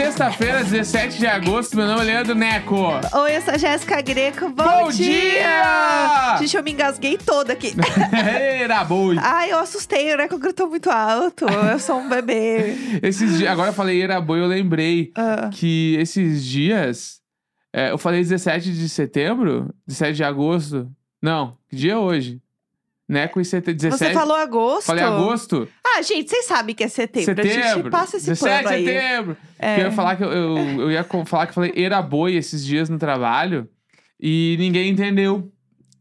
[0.00, 1.76] sexta-feira, 17 de agosto.
[1.76, 2.74] Meu nome é Leandro Neco.
[3.12, 4.48] Oi, eu sou a Jéssica Greco.
[4.48, 6.38] Bom, Bom dia!
[6.38, 7.74] Gente, eu me engasguei toda aqui.
[8.10, 9.16] Era boi.
[9.20, 10.26] Ai, eu assustei, né?
[10.26, 11.44] Que eu gritou muito alto.
[11.44, 12.74] Eu sou um bebê.
[13.02, 17.20] Esses dias, agora eu falei era boi, eu lembrei Ah, que esses dias.
[17.70, 19.68] é, eu falei 17 de setembro?
[19.86, 20.90] 17 de agosto?
[21.20, 22.40] Não, que dia é hoje?
[23.10, 23.80] Neco e setembro.
[23.80, 24.12] 17.
[24.12, 24.86] Você falou agosto?
[24.86, 25.68] Falei agosto?
[25.84, 27.40] Ah, gente, vocês sabem que é setembro.
[27.40, 27.90] A gente Setembro.
[27.90, 28.84] passa esse 17 pano de aí.
[28.84, 29.36] setembro.
[29.58, 29.80] É.
[29.80, 32.64] Eu ia falar que eu, eu, eu ia falar que eu falei era boi esses
[32.64, 33.68] dias no trabalho
[34.20, 35.50] e ninguém entendeu.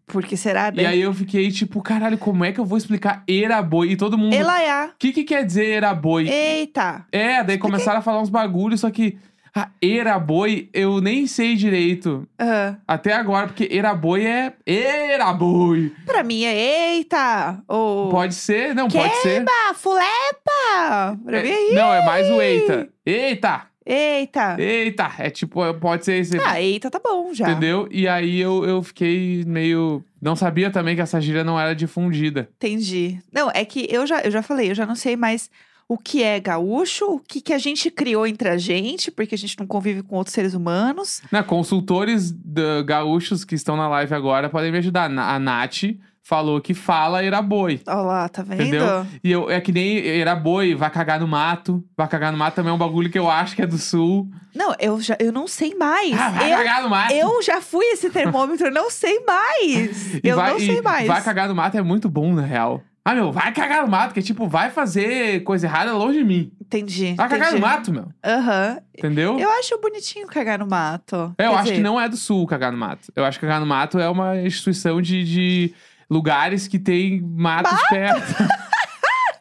[0.06, 0.84] Porque será, né?
[0.84, 3.90] E aí eu fiquei tipo, caralho, como é que eu vou explicar era boi?
[3.90, 4.34] E todo mundo.
[4.34, 4.92] O Elaiá.
[5.00, 6.30] que, que quer dizer era boi?
[6.30, 7.08] Eita.
[7.12, 9.18] É, daí começaram a falar uns bagulhos, só que
[9.56, 15.34] a era boi eu nem sei direito Ah, até agora, porque era boi é era
[15.34, 15.92] boi.
[16.06, 17.62] pra mim é eita.
[17.68, 18.10] Ou...
[18.10, 19.44] Pode ser, não, pode ser.
[19.48, 21.18] Ah, fulepa.
[21.26, 22.90] Pra É, mim é não, é mais o eita.
[23.06, 24.56] Eita, Eita.
[24.60, 25.12] eita.
[25.18, 26.38] É tipo, pode ser esse.
[26.46, 27.50] Ah, eita tá bom já.
[27.50, 27.88] Entendeu?
[27.92, 30.04] E aí eu, eu fiquei meio.
[30.22, 32.50] Não sabia também que essa gíria não era difundida.
[32.58, 33.20] Entendi.
[33.32, 35.50] Não, é que eu já, eu já falei, eu já não sei mais
[35.90, 39.38] o que é gaúcho, o que, que a gente criou entre a gente, porque a
[39.38, 41.20] gente não convive com outros seres humanos.
[41.32, 45.10] Na, consultores da- gaúchos que estão na live agora podem me ajudar.
[45.10, 45.82] Na- A Nath
[46.22, 47.82] falou que fala era boi.
[47.88, 48.62] Olha lá, tá vendo?
[48.62, 49.08] Entendeu?
[49.24, 51.84] E eu, é que nem era boi, vai cagar no mato.
[51.98, 54.30] Vai cagar no mato também é um bagulho que eu acho que é do sul.
[54.54, 56.14] Não, eu, já, eu não sei mais.
[56.14, 57.14] Ah, vai eu, cagar no mato.
[57.14, 60.20] eu já fui esse termômetro, não sei mais.
[60.24, 61.08] Eu vai, não sei mais.
[61.08, 62.84] Vai cagar no mato é muito bom, na real.
[63.10, 66.24] Ah, meu, vai cagar no mato, que é tipo, vai fazer coisa errada longe de
[66.24, 66.52] mim.
[66.62, 67.14] Entendi.
[67.16, 67.74] Vai cagar no entendi.
[67.74, 68.08] mato, meu.
[68.24, 68.80] Aham.
[68.98, 69.40] Entendeu?
[69.40, 71.34] Eu acho bonitinho cagar no mato.
[71.38, 73.12] É, eu Quer acho dizer, que não é do sul cagar no mato.
[73.16, 75.74] Eu acho que cagar no mato é uma instituição de, de
[76.10, 78.22] lugares que tem matos perto.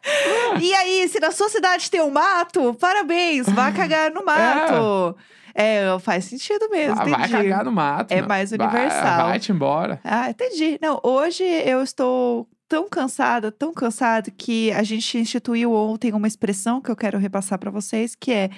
[0.61, 5.15] E aí, se na sua cidade tem um mato, parabéns, vá cagar no mato.
[5.53, 7.31] É, faz sentido mesmo, Ah, vai entendi.
[7.31, 8.11] cagar no mato.
[8.11, 8.27] É meu.
[8.27, 9.27] mais Vai- universal.
[9.27, 9.99] Vai-te embora.
[10.03, 10.77] Ah, entendi.
[10.81, 16.79] Não, hoje eu estou tão cansada, tão cansada, que a gente instituiu ontem uma expressão
[16.79, 18.49] que eu quero repassar pra vocês, que é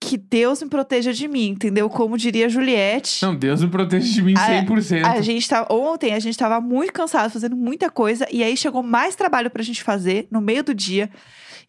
[0.00, 1.88] que Deus me proteja de mim, entendeu?
[1.88, 3.24] Como diria Juliette.
[3.24, 5.02] Não, Deus me proteja de mim Ah, 100%.
[5.02, 8.82] A gente tá, ontem a gente tava muito cansado, fazendo muita coisa, e aí chegou
[8.82, 11.08] mais trabalho pra gente fazer no meio do dia.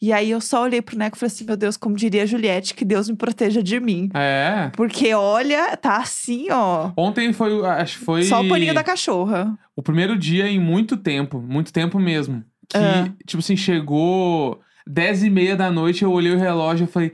[0.02, 2.26] E aí eu só olhei pro Neco e falei assim: meu Deus, como diria a
[2.26, 4.10] Juliette, que Deus me proteja de mim.
[4.14, 4.70] É.
[4.76, 6.92] Porque olha, tá assim, ó.
[6.98, 9.58] Ontem foi, acho que foi Só o paninho da cachorra.
[9.76, 12.44] o primeiro dia em muito tempo, muito tempo mesmo.
[12.70, 13.10] Que, Ah.
[13.28, 17.12] tipo assim, chegou 10 e meia da noite, eu olhei o relógio e falei,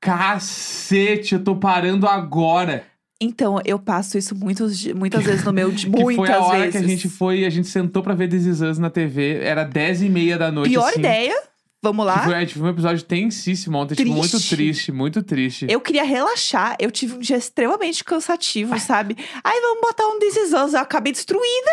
[0.00, 2.84] cacete, eu tô parando agora.
[3.20, 5.90] Então, eu passo isso muitos, muitas vezes no meu dia.
[5.90, 6.72] Que Muitas foi a hora vezes.
[6.72, 9.64] que a gente foi, a gente sentou pra ver This Is Us na TV, era
[9.64, 10.98] 10 e meia da noite, Pior assim.
[10.98, 11.34] ideia.
[11.86, 12.18] Vamos lá.
[12.24, 14.56] Foi, é, tipo, um episódio tensíssimo ontem, tipo, muito Triste.
[14.56, 15.66] triste, muito triste.
[15.68, 16.76] Eu queria relaxar.
[16.80, 19.16] Eu tive um dia extremamente cansativo, sabe?
[19.44, 20.74] Aí vamos botar um Is Us.
[20.74, 21.70] Eu acabei destruída.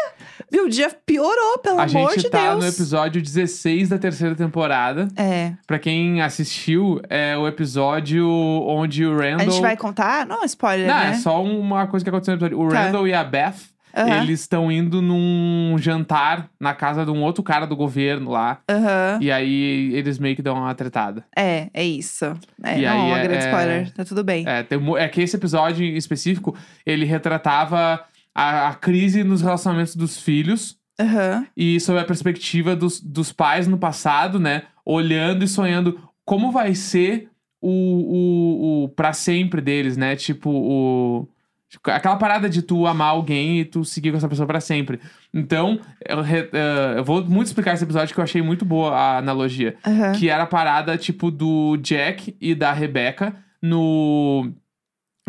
[0.52, 2.63] Meu dia piorou, pelo a amor gente de tá Deus.
[2.63, 5.07] no episódio 16 da terceira temporada.
[5.16, 5.53] É.
[5.66, 8.28] Pra quem assistiu, é o episódio
[8.68, 9.47] onde o Randall.
[9.47, 10.25] A gente vai contar?
[10.28, 11.09] Não, spoiler, Não, né?
[11.12, 12.59] é só uma coisa que aconteceu no episódio.
[12.59, 12.84] O Tá.
[12.84, 13.56] Randall e a Beth,
[13.95, 14.23] Aham.
[14.23, 18.59] eles estão indo num jantar na casa de um outro cara do governo lá.
[18.69, 19.19] Aham.
[19.21, 21.23] E aí eles meio que dão uma tretada.
[21.37, 22.25] É, é isso.
[22.63, 23.91] É, E não, aí uma é- grande é- spoiler.
[23.93, 24.45] Tá tudo bem.
[24.47, 26.55] É, tem é que esse episódio em específico,
[26.85, 30.77] ele retratava a, a crise nos relacionamentos dos filhos.
[30.99, 31.45] Aham.
[31.55, 34.63] E sob a perspectiva dos, dos pais no passado, né?
[34.85, 37.29] Olhando e sonhando como vai ser
[37.61, 40.15] o, o, o para sempre deles, né?
[40.15, 41.27] Tipo, o.
[41.73, 45.00] tipo, Aquela parada de tu amar alguém e tu seguir com essa pessoa pra sempre.
[45.34, 49.17] Então, eu, eh, eu vou muito explicar esse episódio que eu achei muito boa a
[49.17, 49.75] analogia.
[49.85, 50.11] Aham.
[50.13, 54.53] Que era a parada, tipo, do Jack e da Rebecca no.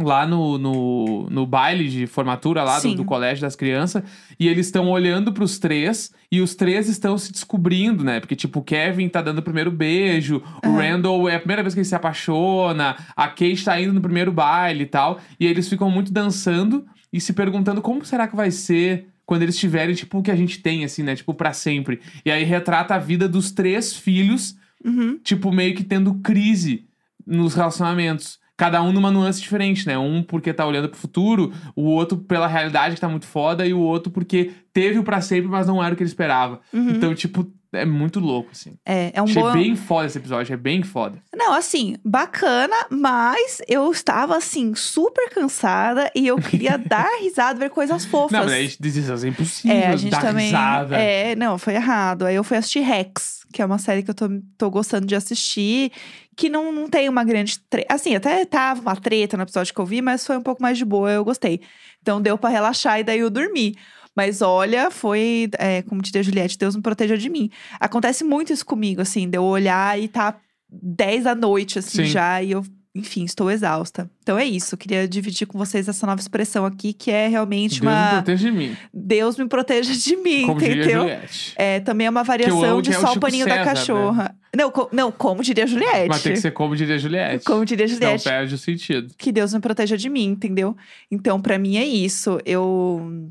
[0.02, 4.02] Lá no, no, no baile de formatura lá do, do colégio das crianças.
[4.40, 6.12] E eles estão olhando pros três.
[6.32, 8.18] E os três estão se descobrindo, né?
[8.18, 10.42] Porque, tipo, o Kevin tá dando o primeiro beijo.
[10.64, 10.78] O Aham.
[10.78, 12.96] Randall é a primeira vez que ele se apaixona.
[13.14, 15.20] A Kate tá indo no primeiro baile e tal.
[15.38, 19.56] E eles ficam muito dançando e se perguntando como será que vai ser quando eles
[19.56, 21.14] tiverem, tipo, o que a gente tem, assim, né?
[21.14, 22.00] Tipo, pra sempre.
[22.24, 25.18] E aí retrata a vida dos três filhos, Uhum.
[25.22, 26.84] tipo, meio que tendo crise
[27.26, 28.38] nos relacionamentos.
[28.56, 29.98] Cada um numa nuance diferente, né?
[29.98, 33.74] Um porque tá olhando pro futuro, o outro pela realidade que tá muito foda, e
[33.74, 36.60] o outro porque teve o pra sempre, mas não era o que ele esperava.
[36.72, 36.90] Uhum.
[36.90, 38.74] Então, tipo, é muito louco, assim.
[38.86, 39.52] É, é um Achei bom.
[39.52, 41.18] bem foda esse episódio, é bem foda.
[41.34, 47.70] Não, assim, bacana, mas eu estava, assim, super cansada e eu queria dar risada, ver
[47.70, 48.32] coisas fofas.
[48.32, 50.46] Não, mas aí diz isso, é impossível É, a gente dar também.
[50.46, 50.96] risada.
[50.96, 52.24] É, não, foi errado.
[52.24, 54.26] Aí eu fui assistir Rex, que é uma série que eu tô,
[54.58, 55.92] tô gostando de assistir,
[56.36, 57.94] que não, não tem uma grande treta.
[57.94, 60.76] Assim, até tava uma treta no episódio que eu vi, mas foi um pouco mais
[60.76, 61.60] de boa, eu gostei.
[62.02, 63.76] Então deu pra relaxar e daí eu dormi.
[64.14, 67.48] Mas olha, foi, é, como diria Juliette, Deus me proteja de mim.
[67.78, 70.36] Acontece muito isso comigo, assim, de eu olhar e tá
[70.68, 72.06] 10 da noite, assim, Sim.
[72.06, 74.08] já, e eu, enfim, estou exausta.
[74.22, 77.82] Então é isso, queria dividir com vocês essa nova expressão aqui, que é realmente Deus
[77.82, 78.08] me uma.
[78.22, 78.76] proteja de mim.
[78.94, 81.00] Deus me proteja de mim, Como entendeu?
[81.00, 81.52] Juliette.
[81.56, 83.74] É, também é uma variação de é só o paninho da César, né?
[83.74, 84.36] cachorra.
[84.56, 86.08] Não, co- não, como diria Juliette.
[86.08, 87.44] Mas tem que ser como diria Juliette.
[87.44, 88.22] Como diria Juliette.
[88.24, 89.12] perde o sentido.
[89.18, 90.76] Que Deus me proteja de mim, entendeu?
[91.10, 92.38] Então, pra mim é isso.
[92.46, 93.28] Eu.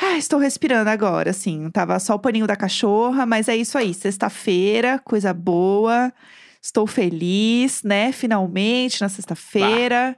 [0.00, 1.68] Ah, estou respirando agora, assim.
[1.70, 3.92] Tava só o paninho da cachorra, mas é isso aí.
[3.94, 6.12] Sexta-feira, coisa boa.
[6.60, 8.12] Estou feliz, né?
[8.12, 10.16] Finalmente, na sexta-feira.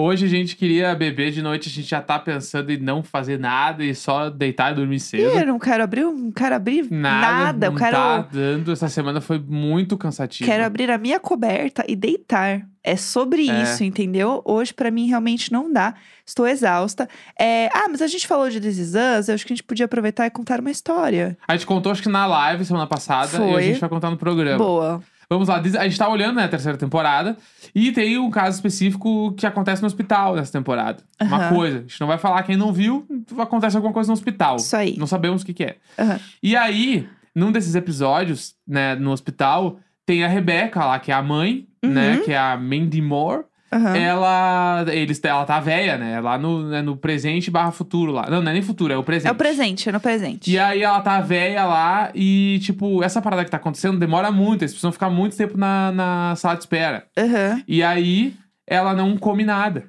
[0.00, 3.36] Hoje a gente queria beber de noite, a gente já tá pensando em não fazer
[3.36, 5.34] nada e só deitar e dormir cedo.
[5.34, 7.66] Ih, eu não quero abrir, não quero abrir Nada, nada.
[7.66, 8.70] Eu não quero, tá dando.
[8.70, 10.48] Essa semana foi muito cansativa.
[10.48, 12.64] quero abrir a minha coberta e deitar.
[12.84, 13.62] É sobre É.
[13.64, 14.40] isso, entendeu?
[14.44, 15.94] Hoje, pra mim, realmente não dá.
[16.24, 17.08] Estou exausta.
[17.36, 19.64] É, Ah, mas a gente falou de This Is Us, eu acho que a gente
[19.64, 21.36] podia aproveitar e contar uma história.
[21.48, 23.62] A gente contou, acho que na live semana passada, e a Foi.
[23.64, 24.58] gente vai contar no programa.
[24.58, 25.02] Boa.
[25.30, 27.36] Vamos lá, a gente tá olhando né, a terceira temporada
[27.74, 31.02] e tem um caso específico que acontece no hospital nessa temporada.
[31.20, 31.54] Uma Aham.
[31.54, 31.78] coisa.
[31.78, 33.06] A gente não vai falar quem não viu,
[33.38, 34.56] acontece alguma coisa no hospital.
[34.56, 34.96] Isso aí.
[34.96, 35.76] Não sabemos o que, que é.
[35.98, 36.18] Aham.
[36.42, 41.22] E aí, num desses episódios, né, no hospital, tem a Rebeca lá, que é a
[41.22, 42.24] mãe, né, Uhum.
[42.24, 43.44] que é a Mandy Moore.
[43.70, 43.96] Aham.
[43.96, 48.28] Ela, eles, ela tá velha, né, lá no, né, no presente barra futuro lá.
[48.30, 49.28] Não, não é nem futuro, é o presente.
[49.28, 50.50] É o presente, é no presente.
[50.50, 54.62] E aí ela tá velha lá e, tipo, essa parada que tá acontecendo demora muito.
[54.62, 57.06] Eles precisam ficar muito tempo na, na sala de espera.
[57.18, 57.62] Aham.
[57.68, 58.34] E aí
[58.66, 59.84] ela não come nada.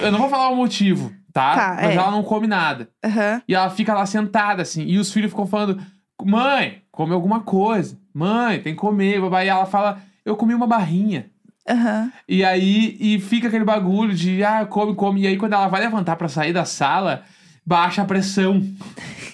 [0.00, 1.54] Eu não vou falar o motivo, tá?
[1.54, 1.94] Tá, Mas é.
[1.94, 2.88] ela não come nada.
[3.04, 3.42] Aham.
[3.48, 4.84] E ela fica lá sentada, assim.
[4.84, 5.80] E os filhos ficam falando:
[6.22, 7.98] Mãe, come alguma coisa.
[8.14, 9.20] Mãe, tem que comer.
[9.20, 11.31] babá." E ela fala: Eu comi uma barrinha.
[11.68, 12.12] Aham.
[12.28, 15.22] E aí, e fica aquele bagulho de, ah, come, come.
[15.22, 17.24] E aí, quando ela vai levantar pra sair da sala,
[17.64, 18.62] baixa a pressão.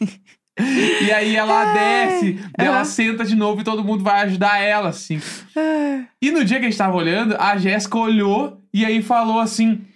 [1.02, 4.88] e aí ela desce, daí ela senta de novo e todo mundo vai ajudar ela,
[4.90, 5.20] assim.
[5.56, 9.40] Ah, E no dia que a gente tava olhando, a Jéssica olhou e aí falou
[9.40, 9.86] assim: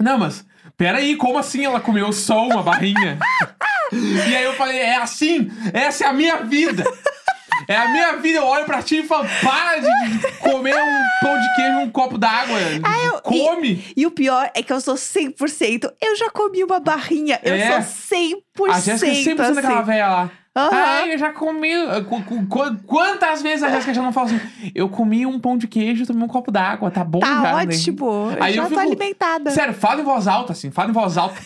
[0.00, 0.44] Não, mas
[0.76, 3.18] peraí, como assim ela comeu só uma barrinha?
[3.92, 6.84] e aí eu falei: É assim, essa é a minha vida.
[7.68, 9.88] É a minha vida, eu olho pra ti e falo, para de
[10.38, 12.56] comer um pão de queijo, um copo d'água.
[12.58, 13.84] eu- Come!
[13.94, 15.92] E o pior é que eu sou 100%.
[16.00, 17.38] Eu já comi uma barrinha.
[17.42, 17.82] Eu É.
[17.82, 19.54] sou 100% A Jéssica é 100% assim.
[19.54, 20.30] daquela velha lá.
[20.56, 21.70] Ai, eu já comi.
[22.08, 24.40] Qu- qu- qu- Quantas vezes a Jéssica já não fala assim?
[24.74, 27.54] Eu comi um pão de queijo, tomei um copo d'água, tá bom Tá já, né?"
[27.74, 28.30] ótimo.
[28.36, 29.50] Eu Aí já eu tô fico- alimentada.
[29.52, 31.36] Sério, fala em voz alta, assim, fala em voz alta.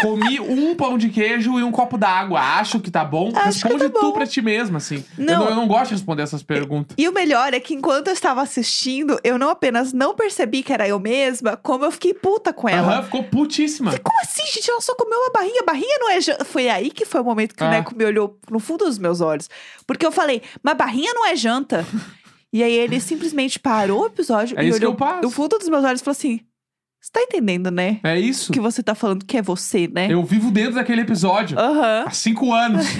[0.00, 2.40] Comi um pão de queijo e um copo d'água.
[2.40, 3.30] Acho que tá bom.
[3.34, 4.12] Acho Responde tá tu bom.
[4.12, 5.04] pra ti mesma, assim.
[5.18, 5.38] Eu, Não.
[5.40, 6.94] não, eu não gosto de responder essas perguntas.
[6.98, 10.72] E o melhor é que enquanto eu estava assistindo, eu não apenas não percebi que
[10.72, 12.94] era eu mesma, como eu fiquei puta com ela.
[12.94, 13.90] Aham, ficou putíssima.
[13.98, 14.70] Como assim, gente?
[14.70, 15.62] Ela só comeu uma barrinha.
[15.64, 16.44] Barrinha não é janta.
[16.44, 17.70] Foi aí que foi o momento que o Ah.
[17.70, 19.48] Neco me olhou no fundo dos meus olhos.
[19.86, 21.84] Porque eu falei, mas barrinha não é janta.
[22.52, 26.00] e aí ele simplesmente parou o episódio É e olhou no fundo dos meus olhos
[26.00, 26.40] e falou assim:
[27.00, 27.98] Você tá entendendo, né?
[28.04, 28.52] É isso.
[28.52, 30.06] Que você tá falando que é você, né?
[30.10, 31.58] Eu vivo dentro daquele episódio.
[31.58, 32.04] Aham.
[32.06, 32.84] Há cinco anos.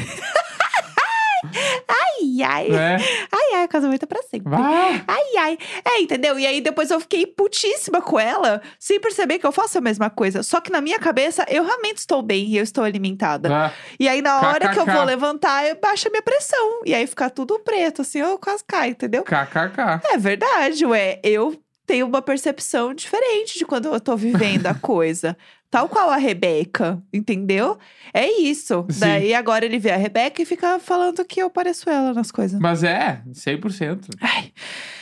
[1.89, 2.69] Ai, ai.
[2.69, 2.97] né?
[3.33, 4.51] Ai, ai, o casamento é pra sempre.
[4.51, 5.03] Vai.
[5.09, 5.59] Ai, ai.
[5.85, 6.39] É, entendeu?
[6.39, 10.11] E aí depois eu fiquei putíssima com ela, sem perceber que eu faço a mesma
[10.11, 10.43] coisa.
[10.43, 13.49] Só que na minha cabeça, eu realmente estou bem e eu estou alimentada.
[13.53, 16.83] Ah, E aí, na hora que eu vou levantar, eu baixo a minha pressão.
[16.85, 19.23] E aí fica tudo preto, assim, eu quase caio, entendeu?
[19.23, 20.03] KKK.
[20.13, 21.21] É verdade, ué.
[21.25, 21.59] Eu
[21.91, 25.37] tenho uma percepção diferente de quando eu tô vivendo a coisa.
[25.69, 27.79] Tal qual a Rebeca, entendeu?
[28.13, 28.85] É isso.
[28.91, 29.01] Sim.
[29.01, 32.59] Daí agora ele vê a Rebeca e fica falando que eu pareço ela nas coisas.
[32.61, 34.53] Mas é, 100% Ai,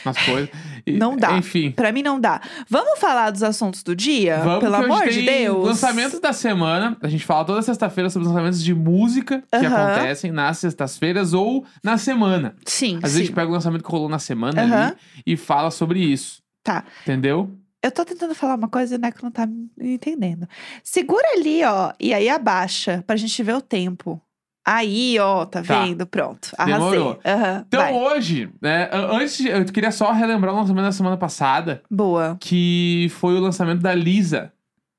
[0.05, 0.49] nas coisas.
[0.85, 1.35] E, Não dá.
[1.37, 1.71] Enfim.
[1.71, 2.39] pra mim não dá.
[2.69, 4.37] Vamos falar dos assuntos do dia?
[4.43, 5.65] Vamos Pelo amor tem de Deus.
[5.65, 6.95] lançamentos da semana.
[7.01, 9.75] A gente fala toda sexta-feira sobre os lançamentos de música que Aham.
[9.93, 12.55] acontecem nas sextas-feiras ou na semana.
[12.65, 13.25] Sim, Às vezes a sim.
[13.25, 14.85] gente pega o lançamento que rolou na semana Aham.
[14.89, 16.43] ali e fala sobre isso.
[16.63, 16.83] Tá.
[17.03, 17.49] Entendeu?
[17.81, 20.47] Eu tô tentando falar uma coisa e o Neco não tá me entendendo.
[20.83, 24.21] Segura ali, ó, e aí abaixa pra gente ver o tempo.
[24.67, 25.83] Aí, ó, tá Tá.
[25.85, 26.05] vendo?
[26.05, 26.51] Pronto.
[26.57, 26.77] Arrasei.
[26.91, 27.19] Demorou.
[27.25, 27.93] Aham, Então vai.
[27.93, 32.37] hoje, né, antes, de- eu queria só relembrar o lançamento da semana passada, Boa.
[32.39, 34.51] que foi o lançamento da Lisa,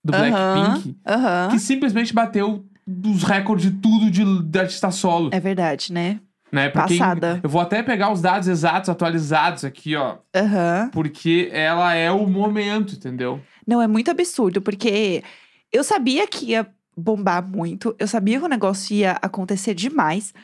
[0.02, 0.28] do Aham,
[0.72, 1.48] Blackpink, Aham.
[1.50, 2.64] que simplesmente bateu
[3.06, 5.28] os recordes de tudo de, de artista solo.
[5.32, 6.18] É verdade, né?
[6.52, 6.68] Né?
[6.68, 7.40] Pra quem- passada.
[7.42, 10.16] eu vou até pegar os dados exatos, atualizados aqui, ó.
[10.34, 10.90] Aham.
[10.92, 13.40] Porque ela é o momento, entendeu?
[13.66, 15.22] Não, é muito absurdo, porque
[15.72, 16.66] eu sabia que ia
[16.96, 20.34] bombar muito, eu sabia que o negócio ia acontecer demais.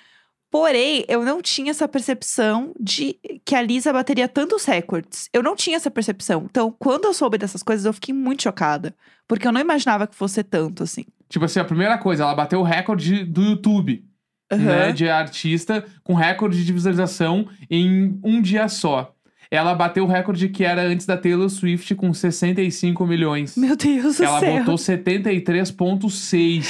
[0.50, 5.28] Porém, eu não tinha essa percepção de que a Lisa bateria tantos recordes.
[5.32, 6.46] Eu não tinha essa percepção.
[6.48, 8.94] Então, quando eu soube dessas coisas, eu fiquei muito chocada.
[9.28, 11.04] Porque eu não imaginava que fosse tanto, assim.
[11.28, 14.04] Tipo assim, a primeira coisa, ela bateu o recorde do YouTube,
[14.50, 14.62] Aham.
[14.64, 14.92] né?
[14.92, 19.12] De artista com recorde de visualização em um dia só.
[19.50, 23.56] Ela bateu o recorde que era antes da Taylor Swift com 65 milhões.
[23.56, 24.58] Meu Deus do ela céu.
[24.58, 26.66] botou 73,6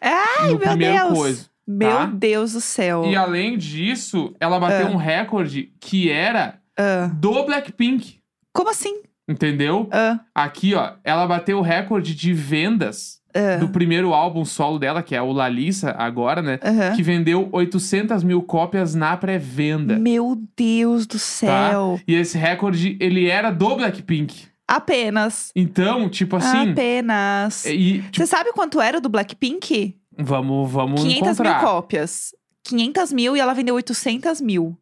[0.00, 1.18] Ai, no meu primeiro Deus.
[1.18, 1.46] coisa.
[1.66, 2.06] Meu tá?
[2.06, 3.04] Deus do céu.
[3.06, 4.90] E além disso, ela bateu Ah.
[4.90, 8.18] um recorde que era Ah, do Blackpink.
[8.52, 9.02] como assim?
[9.28, 9.88] Entendeu?
[9.92, 15.02] Ah, Aqui, ó, ela bateu o recorde de vendas ah, do primeiro álbum solo dela,
[15.02, 16.58] que é o Lalissa, agora, né?
[16.62, 16.94] aham.
[16.96, 19.96] Que vendeu 800 mil cópias na pré-venda.
[19.98, 21.18] Meu Deus do Tá?
[21.18, 22.00] céu.
[22.06, 24.48] E esse recorde, ele era do Blackpink.
[24.66, 25.50] Apenas.
[25.56, 26.70] Então, tipo assim.
[26.70, 27.64] Apenas.
[27.66, 29.96] E, tipo, Você sabe quanto era do Blackpink?
[30.18, 31.58] vamos, vamos 500 encontrar.
[31.60, 32.34] mil cópias.
[32.64, 34.76] 500 mil e ela vendeu 800 mil.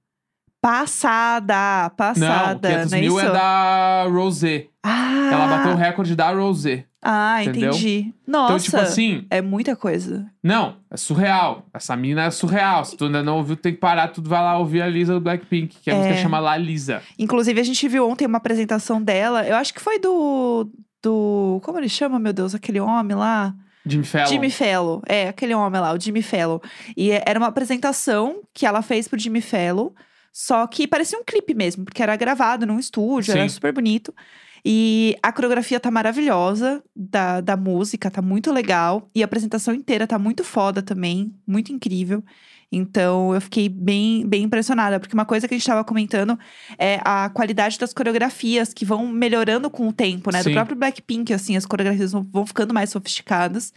[0.60, 2.68] Passada, Não, passada.
[2.68, 3.26] 500 não é mil isso?
[3.26, 4.66] é da Rosé.
[4.82, 6.84] Ah, Ela bateu o recorde da Rosé.
[7.02, 7.70] Ah, entendeu?
[7.70, 8.12] entendi.
[8.26, 10.26] Nossa, Então, tipo assim, é muita coisa.
[10.42, 11.64] não, é surreal.
[11.72, 12.84] Essa mina é surreal.
[12.84, 15.20] Se tu ainda não ouviu, tem que parar, tu vai lá ouvir a Lisa do
[15.20, 15.96] Blackpink, que a É.
[15.96, 17.02] música chama La Lisa.
[17.18, 19.46] Inclusive, a gente viu ontem uma apresentação dela.
[19.46, 20.68] Eu acho que foi do.
[21.02, 22.54] do como ele chama, meu Deus?
[22.54, 23.54] Aquele homem lá?
[23.86, 24.26] Jimmy Fallon.
[24.26, 25.00] Jimmy Fallon.
[25.06, 26.58] É, aquele homem lá, o Jimmy Fallon.
[26.96, 29.90] E é- era uma apresentação que ela fez pro Jimmy Fallon.
[30.32, 33.48] Só que parecia um clipe mesmo, porque era gravado num estúdio, era Sim.
[33.48, 34.14] super bonito.
[34.64, 39.08] E a coreografia tá maravilhosa da, da música, tá muito legal.
[39.14, 42.22] E a apresentação inteira tá muito foda também, muito incrível.
[42.70, 46.38] Então eu fiquei bem, bem impressionada, porque uma coisa que a gente tava comentando
[46.78, 50.42] é a qualidade das coreografias que vão melhorando com o tempo, né?
[50.42, 50.50] Sim.
[50.50, 53.72] Do próprio Blackpink, assim, as coreografias vão, vão ficando mais sofisticadas.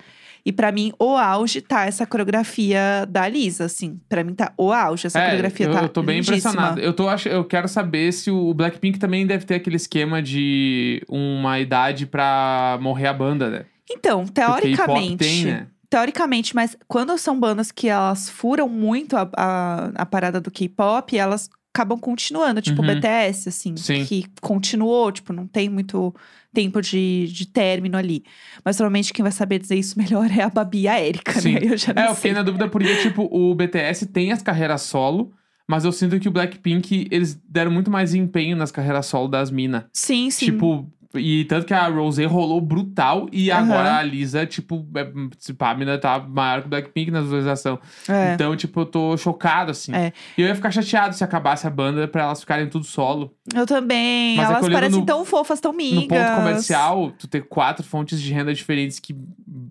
[0.46, 4.00] E pra mim, o auge tá essa coreografia da Lisa, assim.
[4.10, 6.38] Pra mim tá o auge, essa É, coreografia eu, tá eu tô bem lindíssima.
[6.38, 6.80] impressionado.
[6.82, 11.04] Eu, tô, ach- eu quero saber se o Blackpink também deve ter aquele esquema de
[11.08, 13.66] uma idade pra morrer a banda, né?
[13.90, 15.18] Então, teoricamente.
[15.18, 15.68] tem, né?
[15.90, 21.18] Teoricamente, mas quando são bandas que elas furam muito a, a, a parada do K-pop,
[21.18, 22.96] elas acabam continuando, tipo o Uhum.
[22.96, 24.06] BTS, assim, Sim.
[24.06, 26.14] que continuou, tipo, não tem muito
[26.54, 28.24] tempo de, de término ali.
[28.64, 31.60] Mas provavelmente quem vai saber dizer isso melhor é a Babi e a Erika, né?
[31.62, 34.82] Eu já não É, eu fiquei na dúvida porque, tipo, o BTS tem as carreiras
[34.82, 35.32] solo,
[35.66, 39.50] mas eu sinto que o Blackpink, eles deram muito mais empenho nas carreiras solo das
[39.50, 39.86] minas.
[39.94, 40.48] Sim, sim.
[40.48, 43.64] Tipo, e tanto que a Rosé rolou brutal e Aham.
[43.64, 45.12] agora a Lisa, tipo, é,
[45.60, 47.80] a mina tá maior que o Blackpink na visualização.
[48.08, 48.34] é.
[48.34, 49.94] Então, tipo, eu tô chocado, assim.
[49.94, 50.14] É.
[50.38, 53.34] E eu ia ficar chateado se acabasse a banda pra elas ficarem tudo solo.
[53.54, 54.36] Eu também.
[54.38, 56.02] Mas é Elas parecem no- tão fofas, tão migas.
[56.04, 59.16] No ponto comercial, tu ter quatro fontes de renda diferentes que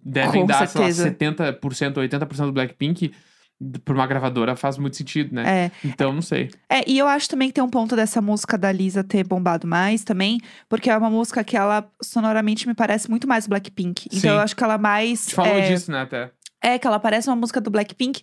[0.04, 1.02] devem Com dar, certeza.
[1.04, 1.16] sei lá,
[1.60, 3.12] 70%, 80% do Blackpink,
[3.84, 5.66] pra uma gravadora faz muito sentido, né?
[5.66, 5.70] É.
[5.84, 6.50] Então, não sei.
[6.68, 9.66] É, e eu acho também que tem um ponto dessa música da Lisa ter bombado
[9.66, 14.06] mais também, porque é uma música que ela sonoramente me parece muito mais Blackpink.
[14.06, 14.28] Então Sim.
[14.28, 15.24] eu acho que ela mais.
[15.24, 16.30] Gente falou é, disso, né, até.
[16.62, 18.22] É, que ela parece uma música do Blackpink.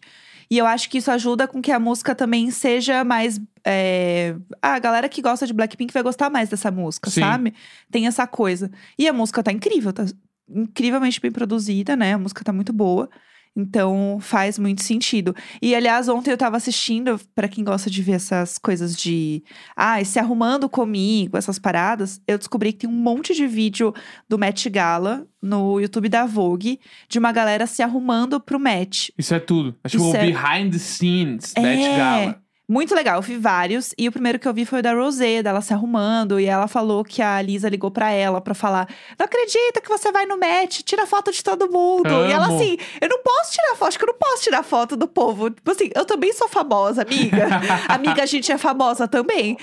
[0.49, 3.39] E eu acho que isso ajuda com que a música também seja mais.
[3.65, 7.21] é, Ah, a galera que gosta de Blackpink vai gostar mais dessa música, Sim.
[7.21, 7.53] sabe?
[7.91, 8.71] Tem essa coisa.
[8.97, 10.05] E a música tá incrível, tá
[10.49, 12.13] incrivelmente bem produzida, né?
[12.13, 13.09] A música tá muito boa.
[13.57, 15.35] Então faz muito sentido.
[15.59, 19.43] E aliás, ontem eu tava assistindo, pra quem gosta de ver essas coisas de.
[19.75, 23.91] Ah, se arrumando comigo, essas paradas, eu descobri que tem um monte de vídeo
[24.29, 29.11] do Met Gala no YouTube da Vogue, de uma galera se arrumando pro Met.
[29.17, 29.75] Isso é tudo.
[29.83, 31.61] É tipo o é- behind the scenes, É.
[31.61, 32.41] Met Gala.
[32.69, 33.93] Muito legal, eu vi vários.
[33.97, 36.37] E o primeiro que eu vi foi o da Rosé, dela se arrumando.
[36.37, 40.11] E ela falou que a Lisa ligou pra ela pra falar: Não acredito que você
[40.11, 42.09] vai no match, tira foto de todo mundo.
[42.27, 42.55] E ela Amo.
[42.57, 45.49] assim: Eu não posso tirar foto, acho que eu não posso tirar foto do povo.
[45.49, 47.47] Tipo assim, eu também sou famosa, amiga.
[47.87, 49.57] amiga, a gente é famosa também.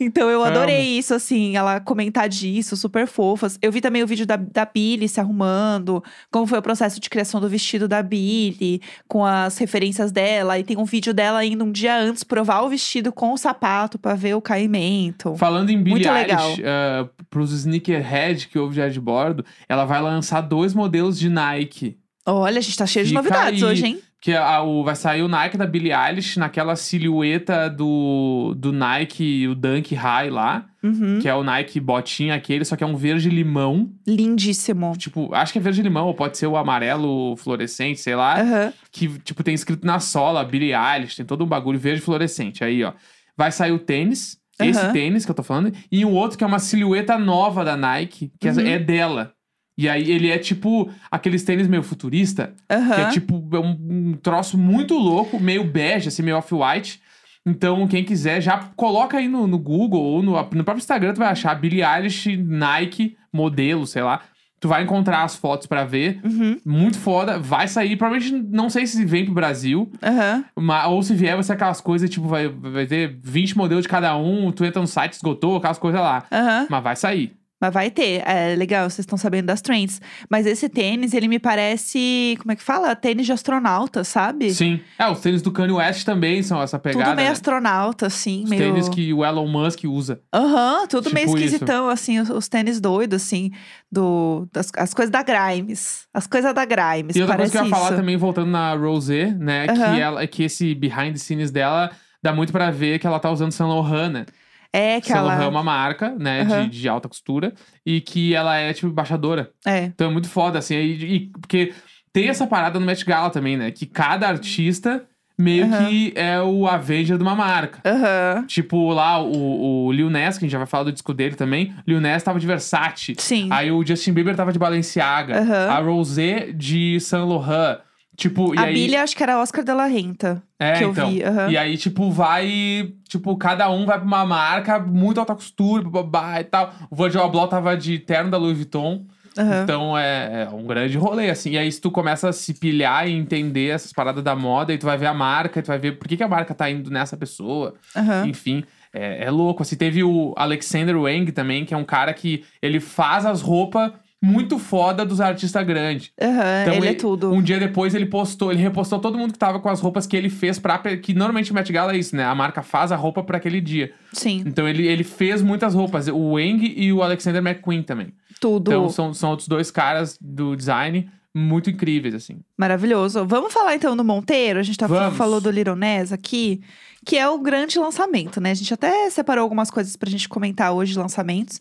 [0.00, 3.58] Então eu adorei isso, assim, ela comentar disso, super fofas.
[3.60, 7.10] Eu vi também o vídeo da, da Billy se arrumando, como foi o processo de
[7.10, 10.56] criação do vestido da Billy, com as referências dela.
[10.56, 13.98] E tem um vídeo dela indo um dia antes provar o vestido com o sapato
[13.98, 15.36] pra ver o caimento.
[15.36, 16.08] Falando em Billie.
[16.08, 21.28] Eilish, uh, pros sneakerhead que houve já de bordo, ela vai lançar dois modelos de
[21.28, 21.98] Nike.
[22.24, 23.68] Olha, a gente tá cheio de Fica novidades aí.
[23.68, 24.00] hoje, hein?
[24.20, 29.46] Que a- o, vai sair o Nike da Billie Eilish naquela silhueta do, do Nike,
[29.46, 30.66] o Dunk High lá.
[30.82, 31.20] Uhum.
[31.20, 33.90] Que é o Nike botinha aquele, só que é um verde limão.
[34.06, 34.92] Lindíssimo.
[34.96, 38.40] Tipo, acho que é verde limão, ou pode ser o amarelo fluorescente, sei lá.
[38.40, 38.72] Aham.
[38.90, 42.62] Que, tipo, tem escrito na sola, Billie Eilish, tem todo um bagulho verde fluorescente.
[42.64, 42.92] Aí, ó.
[43.36, 44.92] Vai sair o tênis, esse Aham.
[44.92, 48.32] tênis que eu tô falando, e um outro que é uma silhueta nova da Nike,
[48.40, 48.60] que Uhum.
[48.66, 49.32] é dela.
[49.78, 54.12] E aí ele é tipo aqueles tênis meio futurista, que é tipo é um, um
[54.20, 57.00] troço muito louco, meio bege, assim, meio off-white.
[57.46, 61.20] Então, quem quiser, já coloca aí no, no Google ou no, no próprio Instagram, tu
[61.20, 64.20] vai achar Billie Eilish, Nike, modelo, sei lá.
[64.60, 66.20] Tu vai encontrar as fotos pra ver.
[66.24, 66.58] Uhum.
[66.66, 67.38] Muito foda.
[67.38, 70.44] Vai sair, provavelmente não sei se vem pro Brasil, Aham.
[70.56, 73.88] mas, ou se vier, vai ser aquelas coisas, tipo, vai, vai ter 20 modelos de
[73.88, 76.24] cada um, tu entra no site, esgotou, aquelas coisas lá.
[76.32, 76.66] Aham.
[76.68, 77.37] Mas vai sair.
[77.60, 78.22] Mas vai ter.
[78.26, 80.00] É legal, vocês estão sabendo das trends.
[80.30, 82.36] Mas esse tênis, ele me parece.
[82.38, 82.94] Como é que fala?
[82.94, 84.52] Tênis de astronauta, sabe?
[84.52, 84.80] Sim.
[84.98, 87.04] É, os tênis do Kanye West também são essa pegada.
[87.04, 87.32] Tudo meio né?
[87.32, 88.44] astronauta, assim.
[88.44, 88.62] Os meio...
[88.62, 90.20] tênis que o Elon Musk usa.
[90.32, 91.46] Aham, tudo meio Tipo isso.
[91.46, 93.50] esquisitão, assim, os, os tênis doidos, assim,
[93.90, 96.06] do, das, as coisas da Grimes.
[96.14, 97.96] As coisas da Grimes, E outra coisa que eu ia falar isso.
[97.96, 99.66] também, voltando na Rosé, né?
[99.68, 99.94] Aham.
[99.94, 101.90] Que, ela, que esse behind the scenes dela
[102.22, 104.26] dá muito pra ver que ela tá usando Saint Laurent, né?
[104.72, 105.28] É que Saint ela...
[105.30, 106.42] Laurent é uma marca, né?
[106.42, 106.68] Aham.
[106.68, 107.52] De, de alta costura.
[107.86, 109.50] E que ela é, tipo, embaixadora.
[109.66, 110.74] É, Então é muito foda, assim.
[110.76, 111.72] E, e- porque
[112.12, 113.70] tem essa parada no Met Gala também, né?
[113.70, 115.04] Que cada artista
[115.38, 115.86] meio Aham.
[115.88, 117.78] que é o Avenger de uma marca.
[117.88, 121.14] aham, Tipo, lá, o, o Lil Nas, que a gente já vai falar do disco
[121.14, 121.72] dele também.
[121.86, 123.14] Lil Nas tava de Versace.
[123.18, 123.48] sim.
[123.52, 125.38] Aí o Justin Bieber tava de Balenciaga.
[125.40, 125.68] Aham.
[125.70, 127.78] A Rosé de Saint Laurent.
[128.18, 128.96] Tipo, a aí...
[128.96, 131.08] Acho que era Oscar de la Renta, É, que eu então.
[131.08, 131.22] vi.
[131.22, 131.48] aham.
[131.50, 132.92] E aí, tipo, vai.
[133.08, 136.72] Tipo, cada um vai pra uma marca, muito alta costura, babá e tal.
[136.90, 139.06] O Virgil Abloh tava de terno da Louis Vuitton.
[139.38, 139.62] aham.
[139.62, 141.52] Então é, é um grande rolê, assim.
[141.52, 144.78] E aí, se tu começa a se pilhar e entender essas paradas da moda, e
[144.78, 146.68] tu vai ver a marca, e tu vai ver por que, que a marca tá
[146.68, 147.74] indo nessa pessoa.
[147.94, 148.26] aham.
[148.26, 149.62] Enfim, é, é louco.
[149.62, 153.92] Assim, teve o Alexander Wang também, que é um cara que ele faz as roupas
[154.22, 156.10] muito foda dos artistas grandes.
[156.20, 157.32] Aham, Então, ele é tudo.
[157.32, 160.16] Um dia depois ele postou, ele repostou todo mundo que tava com as roupas que
[160.16, 160.78] ele fez pra.
[160.78, 162.24] Que normalmente o Met Gala é isso, né?
[162.24, 163.92] A marca faz a roupa pra aquele dia.
[164.12, 166.08] Sim, Então ele, ele fez muitas roupas.
[166.08, 168.12] O Wang e o Alexander McQueen também.
[168.40, 168.70] tudo.
[168.70, 172.40] Então são, são outros dois caras do design muito incríveis, assim.
[172.56, 173.24] Maravilhoso.
[173.24, 174.58] Vamos falar então do Monteiro?
[174.58, 175.16] A gente tá Vamos.
[175.16, 176.60] falou do Little Ness aqui,
[177.06, 178.50] que é o grande lançamento, né?
[178.50, 181.60] A gente até separou algumas coisas pra gente comentar hoje de lançamentos.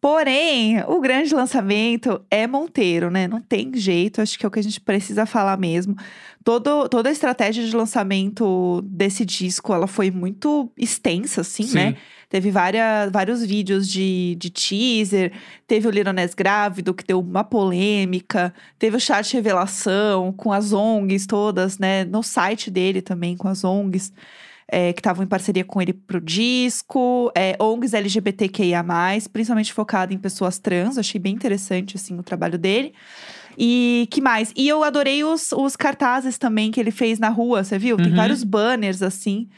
[0.00, 3.28] Porém, o grande lançamento é Monteiro, né?
[3.28, 5.94] Não tem jeito, acho que é o que a gente precisa falar mesmo.
[6.42, 11.74] Todo, toda a estratégia de lançamento desse disco, ela foi muito extensa, assim, Sim.
[11.74, 11.96] né?
[12.30, 15.32] Teve várias, vários vídeos de, de teaser,
[15.66, 21.26] teve o Ness grávido, que deu uma polêmica, teve o chat revelação com as ONGs
[21.26, 22.06] todas, né?
[22.06, 24.12] No site dele também, com as ONGs,
[24.70, 28.84] é, que estavam em parceria com ele pro disco, é, ONGs LGBTQIA,
[29.32, 32.92] principalmente focado em pessoas trans, achei bem interessante, assim, o trabalho dele.
[33.58, 34.52] E que mais?
[34.56, 37.96] E eu adorei os, os cartazes também que ele fez na rua, você viu?
[37.96, 38.14] Tem Uhum.
[38.14, 39.48] vários banners, assim,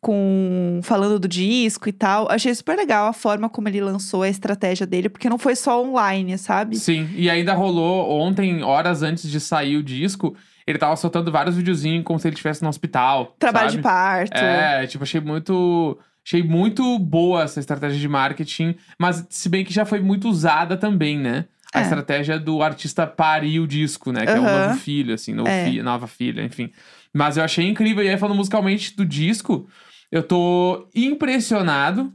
[0.00, 2.30] com falando do disco e tal.
[2.30, 5.82] Achei super legal a forma como ele lançou a estratégia dele, porque não foi só
[5.84, 6.76] online, sabe?
[6.76, 10.34] Sim, e ainda rolou ontem, horas antes de sair o disco,
[10.66, 13.34] ele tava soltando vários videozinhos como se ele estivesse no hospital.
[13.38, 13.76] Trabalho sabe?
[13.78, 14.36] de parto.
[14.38, 15.98] É, tipo, achei muito.
[16.24, 20.76] Achei muito boa essa estratégia de marketing, mas se bem que já foi muito usada
[20.76, 21.46] também, né?
[21.74, 21.82] A É.
[21.82, 24.24] estratégia do artista parir o disco, né?
[24.24, 24.68] Que é um Aham.
[24.68, 25.64] novo filho, assim, novo É.
[25.64, 26.70] fi- nova filha, enfim.
[27.12, 28.04] Mas eu achei incrível.
[28.04, 29.66] E aí, falando musicalmente do disco,
[30.12, 32.12] eu tô impressionado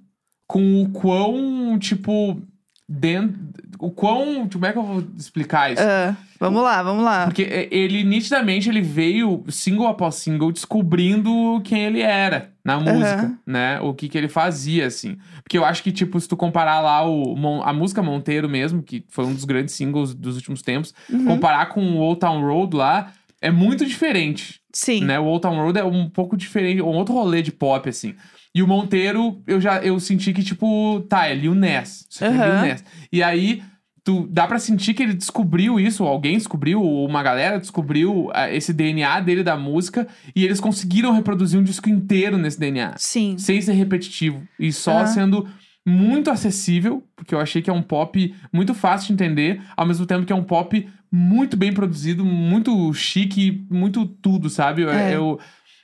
[0.47, 2.41] com o quão, tipo,
[2.87, 3.37] dentro.
[3.79, 4.47] O quão.
[4.51, 5.81] Como é que eu vou explicar isso?
[5.83, 7.25] Ah, vamos lá, vamos lá.
[7.25, 13.79] Porque ele, nitidamente, ele veio single após single descobrindo quem ele era na música, né?
[13.81, 15.17] O que que ele fazia, assim.
[15.43, 19.03] Porque eu acho que, tipo, se tu comparar lá o, a música Monteiro mesmo, que
[19.09, 21.25] foi um dos grandes singles dos últimos tempos, Uhum.
[21.25, 25.03] comparar com o Old Town Road lá, é muito diferente, Sim.
[25.03, 25.19] né?
[25.19, 28.15] O Old Town Road é um pouco diferente, um outro rolê de pop, assim.
[28.55, 32.05] E o Monteiro, eu já eu senti que, tipo, tá, é Lil Ness.
[32.09, 32.61] Isso aqui é Lil.
[32.61, 32.83] Ness.
[33.11, 33.61] E aí,
[34.03, 38.29] tu dá pra sentir que ele descobriu isso, ou alguém descobriu, ou uma galera descobriu
[38.33, 42.93] ah, esse DNA dele da música, e eles conseguiram reproduzir um disco inteiro nesse DNA.
[42.97, 43.37] Sim.
[43.37, 44.41] Sem ser repetitivo.
[44.59, 45.07] E só Aham.
[45.07, 45.47] sendo
[45.85, 50.05] muito acessível, porque eu achei que é um pop muito fácil de entender, ao mesmo
[50.05, 54.81] tempo que é um pop muito bem produzido, muito chique, muito tudo, sabe?
[54.81, 55.15] Eu, É.
[55.15, 55.39] eu-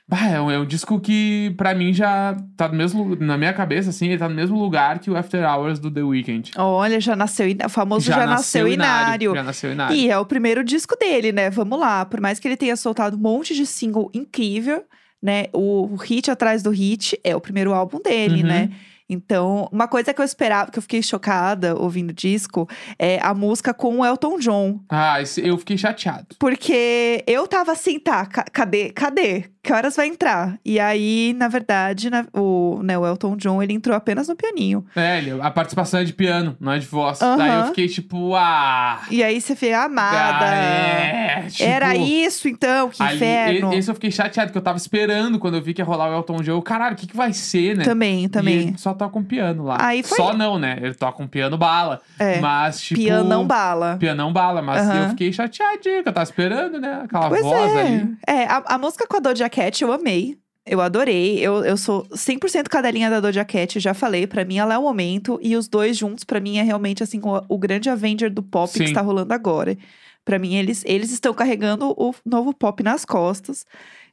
[0.08, 3.16] bah, é, um, é um disco que, pra mim, já tá no mesmo.
[3.16, 6.02] Na minha cabeça, assim, ele tá no mesmo lugar que o After Hours do The
[6.02, 6.52] Weeknd.
[6.56, 9.34] Olha, já nasceu, o famoso já, nasceu inário.
[9.34, 9.96] Já nasceu inário.
[9.96, 11.50] E é o primeiro disco dele, né?
[11.50, 12.04] Vamos lá.
[12.04, 14.84] Por mais que ele tenha soltado um monte de single incrível,
[15.22, 15.46] né?
[15.52, 18.48] O, o hit atrás do hit é o primeiro álbum dele, Uhum.
[18.48, 18.70] né?
[19.08, 22.66] Então, uma coisa que eu esperava, que eu fiquei chocada ouvindo o disco,
[22.98, 24.80] é a música com o Elton John.
[24.88, 26.28] Ah, eu fiquei chateado.
[26.38, 28.88] Porque eu tava assim, tá, ca- cadê?
[28.90, 29.44] Cadê?
[29.64, 30.58] Que horas vai entrar?
[30.64, 34.84] E aí, na verdade, na- o, né, o Elton John, ele entrou apenas no pianinho.
[34.94, 37.20] É, ele- a participação é de piano, não é de voz.
[37.22, 37.36] Aham.
[37.38, 39.00] Daí eu fiquei tipo, ah.
[39.10, 40.46] E aí você fez, amada.
[40.46, 43.72] ah, é, tipo, Era isso, então, que ali- inferno.
[43.72, 46.14] Esse eu fiquei chateado, que eu tava esperando quando eu vi que ia rolar o
[46.14, 46.52] Elton John.
[46.52, 47.84] Eu, Caralho, o que, que vai ser, né?
[47.84, 48.54] Também, também.
[48.68, 49.76] ele só toca um piano lá.
[49.80, 50.78] Aí foi- Só não, né?
[50.82, 52.00] Ele toca um piano bala.
[52.18, 52.38] É.
[52.40, 53.00] Mas, tipo.
[53.00, 53.96] Pianão bala.
[53.98, 55.02] Pianão bala, mas Aham.
[55.04, 57.02] eu fiquei chateadinho, que eu tava esperando, né?
[57.04, 57.80] Aquela Pois voz é.
[57.80, 58.14] ali.
[58.26, 60.36] É, a, a música com a Doja Cat eu amei.
[60.66, 61.38] Eu adorei.
[61.38, 64.26] Eu, eu sou 100% cadelinha da Doja Cat, já falei.
[64.26, 65.38] Pra mim, ela é o momento.
[65.42, 68.72] E os dois juntos, pra mim, é realmente assim o, o grande Avenger do pop
[68.72, 68.80] Sim.
[68.80, 69.76] que está rolando agora.
[70.24, 73.64] Pra mim, eles, eles estão carregando o novo pop nas costas.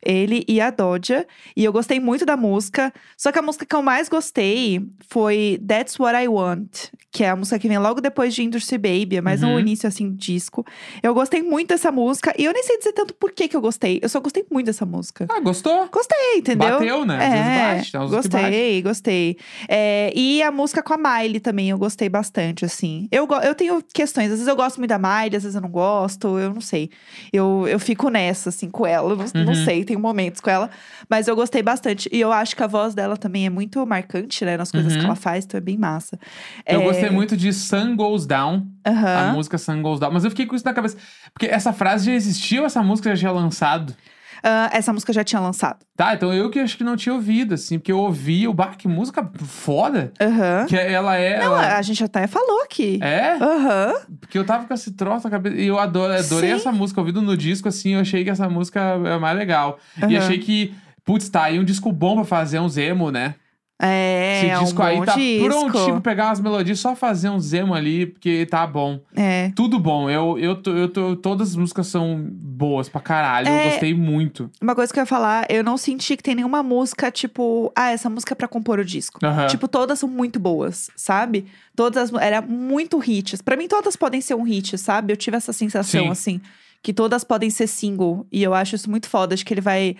[0.01, 1.25] Ele e a Doja.
[1.55, 2.93] E eu gostei muito da música.
[3.17, 6.89] Só que a música que eu mais gostei foi That's What I Want.
[7.13, 9.17] Que é a música que vem logo depois de Industry Baby.
[9.17, 9.59] É mais no Uhum.
[9.59, 10.65] início, assim, do disco.
[11.03, 12.33] Eu gostei muito dessa música.
[12.37, 13.99] E eu nem sei dizer tanto por que que eu gostei.
[14.01, 15.27] Eu só gostei muito dessa música.
[15.29, 15.89] Ah, gostou?
[15.91, 16.69] Gostei, entendeu?
[16.79, 17.17] Bateu, né?
[17.17, 18.29] Às vezes É, bate, tem uns que bate.
[18.29, 19.37] gostei, gostei.
[19.67, 23.07] É, e a música com a Miley também, eu gostei bastante, assim.
[23.11, 25.69] Eu, eu tenho questões, às vezes eu gosto muito da Miley, às vezes eu não
[25.69, 26.89] gosto, eu não sei.
[27.33, 29.65] Eu, eu fico nessa, assim, com ela, eu não, não Uhum.
[29.65, 30.69] sei, tenho momentos com ela.
[31.09, 32.09] Mas eu gostei bastante.
[32.11, 34.99] E eu acho que a voz dela também é muito marcante, né, nas coisas Uhum.
[34.99, 36.17] que ela faz, então é bem massa.
[36.65, 39.33] Eu É, gostei muito de Sun Goes Down, a aham.
[39.33, 40.11] música Sun Goes Down.
[40.11, 40.97] Mas eu fiquei com isso na cabeça.
[41.33, 43.95] Porque essa frase já existia ou essa música já tinha lançado?
[44.43, 45.79] Ah, essa música já tinha lançado.
[45.95, 48.75] Tá, então eu que acho que não tinha ouvido, assim, porque eu ouvi o bar,
[48.77, 50.11] que música foda.
[50.19, 50.65] Aham.
[50.67, 51.37] Que ela é.
[51.39, 52.99] Não, ela- a gente até falou aqui.
[53.01, 53.33] É?
[53.41, 53.93] Aham.
[54.19, 55.55] Porque eu tava com esse troço na cabeça.
[55.55, 56.55] E eu adoro, adorei Sim.
[56.55, 56.99] essa música.
[56.99, 59.77] Ouvindo no disco, assim, eu achei que essa música é mais legal.
[59.97, 60.17] E Aham.
[60.17, 60.73] achei que,
[61.05, 63.35] putz, tá aí um disco bom pra fazer uns emo, né?
[63.83, 65.45] É, Esse é disco um aí tá disco.
[65.45, 68.99] prontinho pra pegar umas melodias, só fazer um emo ali, porque tá bom.
[69.15, 69.51] É.
[69.55, 70.07] Tudo bom.
[70.07, 73.47] Eu, eu, tô, eu tô, todas as músicas são boas pra caralho.
[73.47, 73.65] É.
[73.65, 74.51] Eu gostei muito.
[74.61, 77.89] Uma coisa que eu ia falar, eu não senti que tem nenhuma música, tipo, ah,
[77.89, 79.19] essa música é pra compor o disco.
[79.25, 79.47] Aham.
[79.47, 81.47] Tipo, todas são muito boas, sabe?
[81.75, 83.41] Todas, era muito hits.
[83.41, 85.11] Pra mim, todas podem ser um hit, sabe?
[85.11, 86.09] Eu tive essa sensação, Sim.
[86.09, 86.41] assim,
[86.83, 88.27] que todas podem ser single.
[88.31, 89.95] E eu acho isso muito foda, acho que ele vai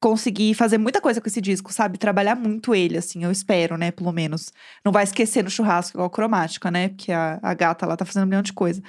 [0.00, 1.98] conseguir fazer muita coisa com esse disco, sabe?
[1.98, 3.90] Trabalhar muito ele, assim, eu espero, né?
[3.90, 4.52] Pelo menos.
[4.84, 6.88] Não vai esquecer no churrasco igual cromática, né?
[6.88, 8.80] Porque a, a gata lá tá fazendo um milhão de coisa.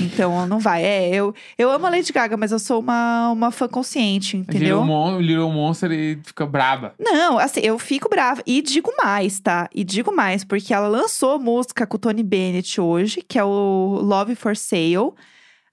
[0.00, 0.82] Então, não vai.
[0.84, 4.80] É, eu, eu amo a Lady Gaga, mas eu sou uma, uma fã consciente, entendeu?
[4.80, 6.94] Little, Mon Little Monster e fica braba.
[6.98, 8.42] Não, assim, eu fico brava.
[8.46, 9.68] E digo mais, tá?
[9.74, 13.98] E digo mais, porque ela lançou música com o Tony Bennett hoje, que é o
[14.02, 15.12] Love for Sale.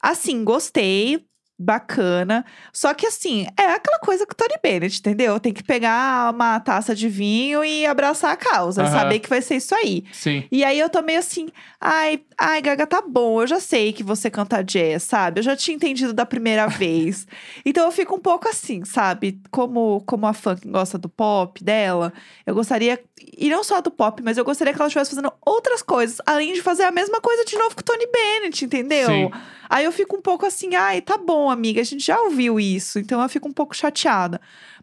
[0.01, 1.30] Assim, gostei.
[1.62, 2.43] Bacana.
[2.74, 5.39] Só que assim, é aquela coisa com o Tony Bennett, entendeu?
[5.39, 8.86] Tem que pegar uma taça de vinho e abraçar a causa.
[8.88, 10.04] Saber que vai ser isso aí.
[10.12, 10.43] Sim.
[10.52, 14.04] E aí eu tô meio assim, ai, ai, Gaga, tá bom, eu já sei que
[14.04, 15.39] você canta jazz, sabe?
[15.39, 17.28] Eu já tinha entendido da primeira vez.
[17.65, 19.39] Então eu fico um pouco assim, sabe?
[19.52, 22.12] Como, como a fã que gosta do pop dela,
[22.45, 23.00] eu gostaria,
[23.38, 26.53] e não só do pop, mas eu gostaria que ela estivesse fazendo outras coisas, além
[26.53, 29.07] de fazer a mesma coisa de novo com o Tony Bennett, entendeu?
[29.07, 29.31] Sim.
[29.69, 32.99] Aí eu fico um pouco assim, ai, tá bom, amiga, a gente já ouviu isso,
[32.99, 34.41] então eu fico um pouco chateada.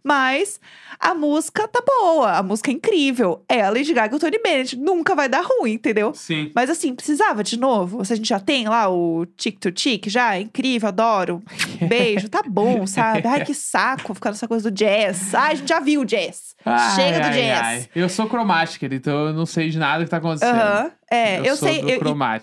[0.08, 0.58] Mas
[0.98, 3.44] a música tá boa, a música é incrível.
[3.46, 6.14] É a Lady Gaga e o Tony Bennett, nunca vai dar ruim, entendeu?
[6.14, 6.50] Sim.
[6.54, 8.02] Mas assim, precisava de novo?
[8.06, 11.42] Se a gente já tem lá o tic to tic, já, é incrível, adoro.
[11.86, 13.28] Beijo, tá bom, sabe?
[13.28, 15.34] Ai, que saco ficar nessa coisa do jazz.
[15.34, 16.56] Ai, a gente já viu o jazz.
[16.96, 17.60] Chega do Ai, ai, jazz.
[17.62, 17.88] ai.
[17.94, 20.56] Eu sou cromática, então eu não sei de nada que tá acontecendo.
[20.56, 20.90] Aham.
[21.10, 21.80] É, eu, eu, sei.
[21.80, 21.98] eu- e-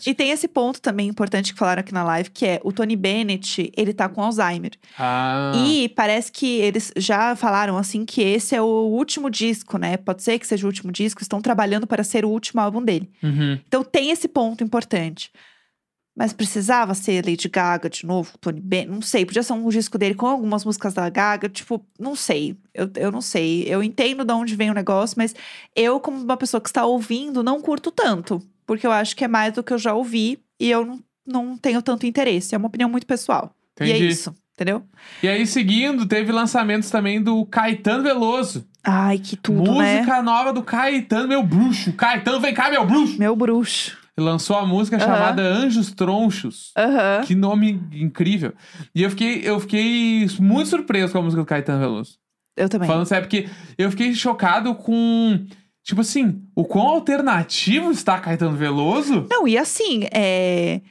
[0.09, 2.95] e tem esse ponto também importante que falaram aqui na live, que é o Tony
[2.95, 4.71] Bennett, ele tá com Alzheimer.
[4.97, 9.97] Ah, E parece que eles já falaram assim que esse é o último disco, né?
[9.97, 13.09] Pode ser que seja o último disco, estão trabalhando para ser o último álbum dele.
[13.21, 13.59] uhum.
[13.67, 15.31] Então tem esse ponto importante.
[16.17, 19.97] Mas precisava ser Lady Gaga de novo, Tony Bennett, não sei, podia ser um disco
[19.97, 23.63] dele com algumas músicas da Gaga, tipo, não sei, eu, eu não sei.
[23.67, 25.35] Eu entendo de onde vem o negócio, mas
[25.75, 28.41] eu, como uma pessoa que está ouvindo, não curto tanto.
[28.65, 31.57] Porque eu acho que é mais do que eu já ouvi e eu não, não
[31.57, 32.55] tenho tanto interesse.
[32.55, 33.55] É uma opinião muito pessoal.
[33.79, 34.07] E é Entendi.
[34.07, 34.83] isso, entendeu?
[35.21, 38.65] E aí, seguindo, teve lançamentos também do Caetano Veloso.
[38.83, 39.95] Ai, que tudo, né?
[39.97, 41.91] música nova do Caetano, meu bruxo.
[41.93, 43.17] Caetano, vem cá, meu bruxo.
[43.19, 43.97] Meu bruxo.
[44.17, 45.05] Lançou a música Aham.
[45.05, 46.71] chamada Anjos Tronchos.
[46.77, 47.21] Aham.
[47.25, 48.53] Que nome incrível.
[48.93, 52.17] E eu fiquei, eu fiquei muito surpreso com a música do Caetano Veloso.
[52.55, 52.87] Eu também.
[52.87, 55.45] Falando sério, porque eu fiquei chocado com.
[55.85, 59.27] Tipo assim, o quão alternativo está Caetano Veloso.
[59.29, 60.81] Não, e assim, é...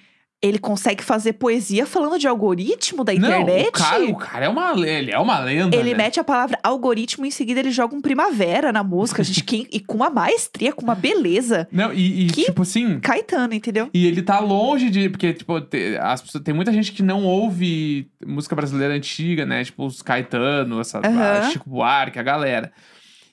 [0.40, 3.68] Ele consegue fazer poesia falando de algoritmo da Não, internet?
[3.68, 5.74] o cara, o cara é uma, le- ele é uma lenda.
[5.74, 5.96] Ele né?
[5.96, 9.40] mete a palavra algoritmo e em seguida ele joga um primavera na música, gente.
[9.42, 11.66] que- e com uma maestria, com uma beleza.
[11.72, 13.00] Não, e, e, tipo assim.
[13.00, 13.88] Caetano, entendeu?
[13.94, 15.08] E ele tá longe de.
[15.08, 19.64] Porque, tipo, te- as pessoas- tem muita gente que não ouve música brasileira antiga, né?
[19.64, 21.50] Tipo, os Caetano, essa, a Aham.
[21.52, 22.70] Chico Buarque, a galera.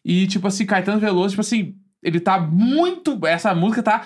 [0.03, 3.25] E, tipo assim, Caetano Veloso, tipo assim, ele tá muito.
[3.25, 4.05] Essa música tá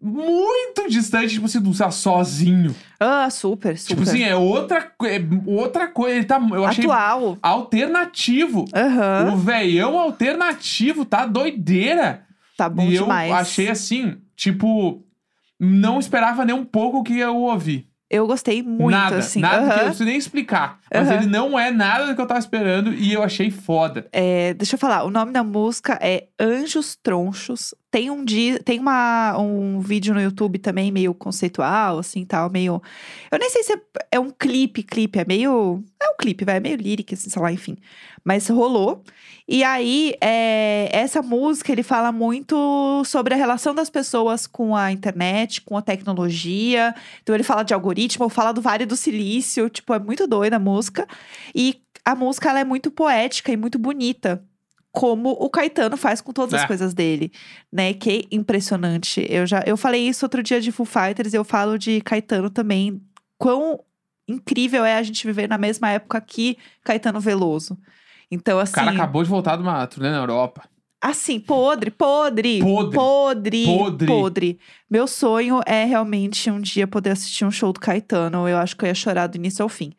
[0.00, 2.74] muito distante, tipo assim, do lá, sozinho.
[3.00, 3.94] Ah, super, super.
[3.94, 6.16] Tipo assim, é outra, é outra coisa.
[6.16, 6.40] Ele tá.
[6.52, 7.38] Eu achei Atual.
[7.42, 8.64] alternativo.
[8.74, 9.32] Aham.
[9.32, 12.24] O veião alternativo tá doideira.
[12.56, 13.30] Tá bom e demais.
[13.30, 15.04] eu achei assim, tipo,
[15.58, 17.88] não esperava nem um pouco o que eu ouvi.
[18.14, 19.40] Eu gostei muito, nada, assim.
[19.40, 20.78] nada que eu preciso nem explicar.
[20.92, 24.06] Mas ele não é nada do que eu tava esperando e eu achei foda.
[24.12, 27.74] É, deixa eu falar, o nome da música é Anjos Tronchos.
[27.94, 32.82] Tem um dia, tem uma, um vídeo no YouTube também meio conceitual, assim, tal, meio.
[33.30, 33.76] Eu nem sei se é,
[34.10, 35.80] é um clipe, clipe, é meio.
[36.02, 37.76] É um clipe, vai, é meio lírico, assim, sei lá, enfim.
[38.24, 39.04] Mas rolou.
[39.46, 44.90] E aí, é, essa música, ele fala muito sobre a relação das pessoas com a
[44.90, 46.92] internet, com a tecnologia.
[47.22, 50.58] Então, ele fala de algoritmo, fala do Vale do Silício, tipo, é muito doida a
[50.58, 51.06] música.
[51.54, 54.44] E a música, ela é muito poética e muito bonita.
[54.96, 56.62] Como o Caetano faz com todas É.
[56.62, 57.32] as coisas dele,
[57.72, 57.92] né?
[57.92, 59.26] Que impressionante.
[59.28, 63.02] Eu já eu falei isso outro dia de Foo Fighters, eu falo de Caetano também.
[63.36, 63.80] Quão
[64.28, 67.76] incrível é a gente viver na mesma época que Caetano Veloso.
[68.30, 68.72] Então, assim.
[68.72, 70.62] O cara acabou de voltar de uma turnê na Europa.
[71.02, 72.60] Assim, podre, podre.
[72.60, 72.94] Podre.
[72.96, 73.64] Podre.
[73.66, 74.06] Podre.
[74.06, 74.58] podre.
[74.88, 78.48] Meu sonho é realmente um dia poder assistir um show do Caetano.
[78.48, 79.92] Eu acho que eu ia chorar do início ao fim.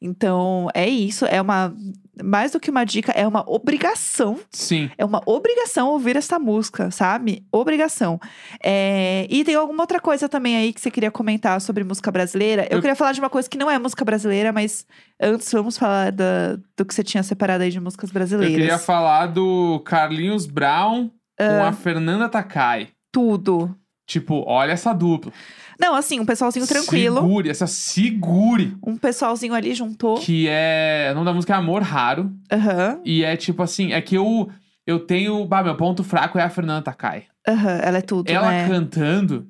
[0.00, 1.26] Então, é isso.
[1.26, 1.74] É uma.
[2.22, 4.38] Mais do que uma dica, é uma obrigação.
[4.50, 4.90] Sim.
[4.96, 7.44] É uma obrigação ouvir essa música, sabe?
[7.52, 8.18] Obrigação.
[8.62, 12.62] É, E tem alguma outra coisa também aí que você queria comentar sobre música brasileira?
[12.70, 14.86] Eu, Eu- queria falar de uma coisa que não é música brasileira, mas
[15.20, 18.56] antes vamos falar da- do que você tinha separado aí de músicas Eu brasileiras.
[18.56, 21.68] queria falar do Carlinhos Brown com Ah.
[21.68, 22.88] a Fernanda Takai.
[23.12, 23.74] Tudo.
[24.06, 25.32] Tipo, olha essa dupla.
[25.78, 27.16] Não, assim, um pessoalzinho tranquilo.
[27.20, 28.76] Segure, essa segure.
[28.86, 30.18] Um pessoalzinho ali juntou.
[30.20, 31.08] Que é.
[31.10, 32.30] O nome da música é Amor Raro.
[32.50, 34.48] Aham, E é tipo assim, é que eu,
[34.86, 35.44] eu tenho.
[35.44, 37.24] Bah, meu ponto fraco é a Fernanda Takai.
[37.46, 38.68] aham, ela é tudo, ela né?
[38.68, 39.46] cantando,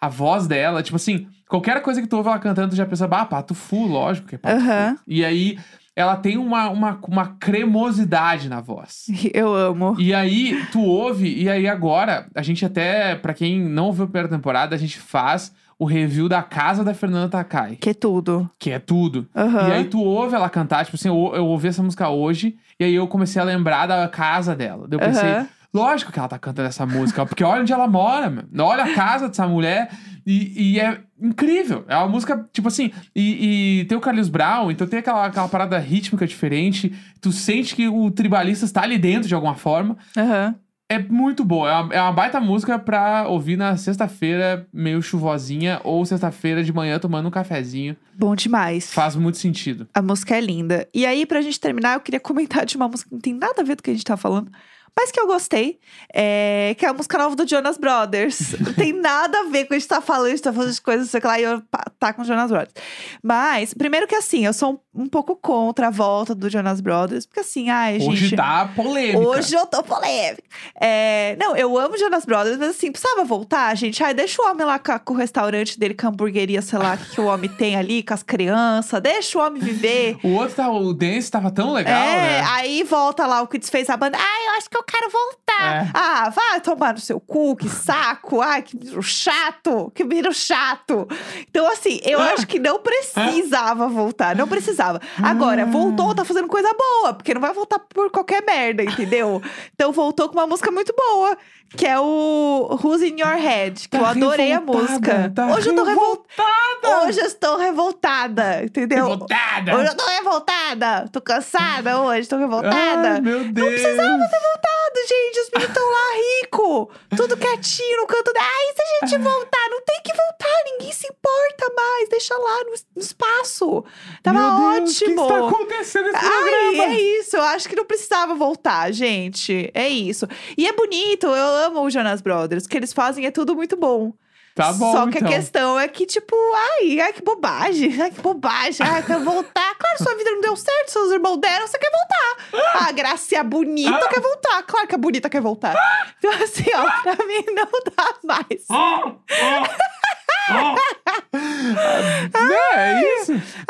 [0.00, 3.06] a voz dela, tipo assim, qualquer coisa que tu ouve ela cantando, tu já pensa,
[3.06, 4.96] bah, pato fu, lógico que é pato Aham.
[4.96, 5.02] fu.
[5.06, 5.58] E aí,
[5.98, 9.06] ela tem uma, uma, uma cremosidade na voz.
[9.34, 9.96] Eu amo.
[9.98, 14.06] E aí, tu ouve, e aí agora, a gente até, pra quem não ouviu a
[14.06, 18.48] primeira temporada, a gente faz o review da casa da Fernanda Takai, Que é tudo.
[18.58, 19.26] que é tudo.
[19.34, 19.68] Aham.
[19.68, 22.84] E aí tu ouve ela cantar, tipo assim, eu, eu ouvi essa música hoje, e
[22.84, 24.86] aí eu comecei a lembrar da casa dela.
[24.90, 25.48] Eu pensei, Aham.
[25.72, 28.44] Lógico que ela tá cantando essa música, porque olha onde ela mora, meu.
[28.64, 29.90] Olha a casa dessa mulher,
[30.26, 31.84] e, e é incrível.
[31.88, 35.48] É uma música, tipo assim, e, e tem o Carlos Brown, então tem aquela, aquela
[35.48, 39.96] parada rítmica diferente, tu sente que o tribalista está ali dentro de alguma forma.
[40.16, 40.54] Aham.
[40.90, 45.82] É muito boa, é uma, é uma baita música pra ouvir na sexta-feira, meio chuvosinha,
[45.84, 47.94] ou sexta-feira de manhã tomando um cafezinho.
[48.16, 48.90] Bom demais.
[48.90, 49.86] Faz muito sentido.
[49.92, 50.88] A música é linda.
[50.94, 53.60] E aí, pra gente terminar, eu queria comentar de uma música que não tem nada
[53.60, 54.50] a ver com o que a gente tá falando.
[54.96, 55.78] Mas que eu gostei,
[56.12, 58.52] é, que é a música nova do Jonas Brothers.
[58.60, 60.80] Não tem nada a ver com a gente tá falando, a gente tá falando de
[60.80, 61.62] coisas, sei lá, e eu
[61.98, 62.74] tá com o Jonas Brothers.
[63.22, 67.26] Mas, primeiro que assim, eu sou um, um pouco contra a volta do Jonas Brothers,
[67.26, 68.36] porque assim, ai, Hoje gente.
[68.36, 69.18] tá polêmica.
[69.18, 70.42] Hoje eu tô polêmica.
[70.80, 74.02] É, não, eu amo Jonas Brothers, mas assim, precisava voltar, gente.
[74.02, 77.10] Ai, deixa o homem lá com o restaurante dele, com a hamburgueria, sei lá, que,
[77.10, 79.00] que o homem tem ali, com as crianças.
[79.00, 80.18] Deixa o homem viver.
[80.22, 82.44] O outro, tá, o Dance tava tão legal, é, né?
[82.48, 84.16] aí volta lá o que desfez a banda.
[84.18, 85.38] Ai, eu acho que eu quero voltar.
[85.86, 85.90] É.
[85.92, 88.40] Ah, vai tomar no seu cu, que saco.
[88.42, 91.06] Ai, que bicho chato, que bicho chato.
[91.48, 95.00] Então, assim, eu acho que não precisava voltar, não precisava.
[95.22, 95.66] Agora, Ah.
[95.66, 99.42] voltou, tá fazendo coisa boa, porque não vai voltar por qualquer merda, entendeu?
[99.74, 101.36] então, voltou com uma música muito boa,
[101.76, 105.32] que é o Who's in Your Head, que eu Tá adorei a música.
[105.34, 107.06] tá Hoje eu tô revoltada.
[107.06, 109.04] Hoje eu estou revoltada, entendeu?
[109.08, 109.76] Revoltada.
[109.76, 111.08] Hoje eu tô revoltada.
[111.12, 113.14] Tô cansada hoje, tô revoltada.
[113.14, 113.68] Ai, meu Deus.
[113.68, 113.96] precisava
[114.28, 114.67] ter voltado,
[115.06, 115.40] gente.
[115.40, 116.90] Os meninos estão lá rico.
[117.16, 118.32] Tudo quietinho no canto.
[118.32, 120.62] da- Ai, se a gente voltar, não tem que voltar.
[120.64, 122.08] Ninguém se importa mais.
[122.08, 123.84] Deixa lá no, no espaço.
[124.22, 125.22] Tava Meu Deus, ótimo.
[125.22, 126.84] O que está acontecendo nesse Ai, programa?
[126.84, 127.36] é isso.
[127.36, 129.70] Eu acho que não precisava voltar, gente.
[129.74, 130.26] É isso.
[130.56, 131.26] E é bonito.
[131.26, 132.64] Eu amo o Jonas Brothers.
[132.64, 134.12] O que eles fazem é tudo muito bom.
[134.58, 135.28] Tá bom, Só que então.
[135.28, 136.34] a questão é que, tipo,
[136.80, 139.72] ai, ai, que bobagem, ai, que bobagem, ai, quer voltar.
[139.78, 142.88] Claro, sua vida não deu certo, seus irmãos deram, você quer voltar.
[142.88, 145.76] A Gracia bonita quer voltar, claro que a bonita quer voltar.
[146.18, 148.66] Então, assim, ó, pra mim não dá mais.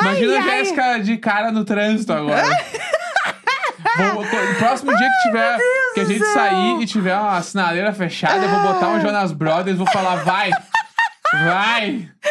[0.01, 0.49] Imagina a ai.
[0.57, 2.47] Jéssica de cara no trânsito agora.
[4.13, 4.25] Vou-
[4.57, 5.57] próximo dia que tiver
[5.93, 9.77] que a gente sair e tiver uma sinaleira fechada, eu vou botar um Jonas Brothers
[9.77, 10.51] vou falar, vai!
[11.33, 12.09] Vai!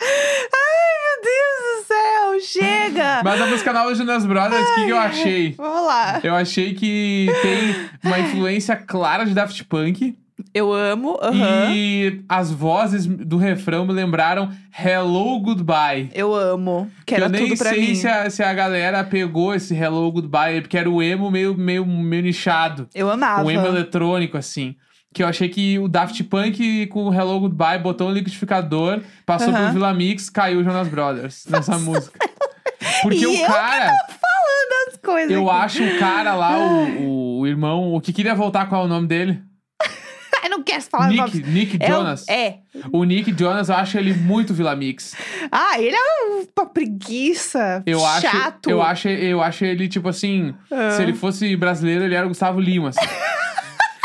[0.00, 3.20] Ai, meu Deus do céu, chega!
[3.24, 5.54] Mas a música nova Jonas Brothers, o que, que eu achei?
[5.56, 6.20] Vamos lá.
[6.22, 10.16] Eu achei que tem uma influência clara de Daft Punk.
[10.54, 11.70] Eu amo, aham.
[11.74, 16.10] E as vozes do refrão me lembraram Hello Goodbye.
[16.14, 16.90] Eu amo.
[17.04, 17.94] Que era eu nem tudo pra sei mim.
[17.94, 21.84] Se, a, se a galera pegou esse Hello Goodbye, porque era o emo meio, meio,
[21.84, 22.88] meio nichado.
[22.94, 23.44] Eu amava.
[23.44, 24.76] Um emo eletrônico, assim.
[25.12, 29.48] Que eu achei que o Daft Punk com o Hello Goodbye botou um liquidificador, passou
[29.48, 29.64] Aham.
[29.64, 32.16] pro Vila Mix, caiu o Jonas Brothers nessa música.
[33.02, 33.92] Porque o eu cara,
[34.88, 35.64] As coisas eu aqui.
[35.64, 39.08] acho o cara lá, o, o irmão, o que queria voltar, qual é o nome
[39.08, 39.42] dele?
[40.44, 41.48] Ai, não quero falar Nick, nomes.
[41.48, 42.28] Nick É o- Jonas.
[42.28, 42.58] É.
[42.92, 45.16] O Nick Jonas, eu acho ele muito Vila Mix.
[45.50, 47.82] Ah, ele é uma preguiça.
[47.84, 48.70] Eu acho, chato.
[48.70, 50.92] eu acho, eu acho ele tipo assim, Ah.
[50.92, 52.90] se ele fosse brasileiro, ele era o Gustavo Lima.
[52.90, 53.00] assim.